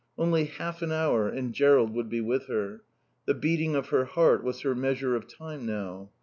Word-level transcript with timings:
Only 0.17 0.45
half 0.45 0.81
an 0.81 0.91
hour 0.91 1.29
and 1.29 1.53
Jerrold 1.53 1.93
would 1.93 2.09
be 2.09 2.21
with 2.21 2.47
her. 2.47 2.81
The 3.27 3.35
beating 3.35 3.75
of 3.75 3.89
her 3.89 4.05
heart 4.05 4.43
was 4.43 4.61
her 4.61 4.73
measure 4.73 5.15
of 5.15 5.27
time 5.27 5.63
now. 5.67 6.09